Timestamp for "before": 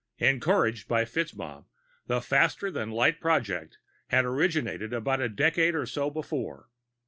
6.09-6.69